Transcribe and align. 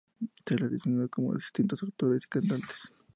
Se 0.47 0.55
la 0.57 0.65
ha 0.65 0.67
relacionado 0.69 1.09
con 1.09 1.37
distintos 1.37 1.83
actores 1.83 2.23
y 2.25 2.27
cantantes. 2.27 2.91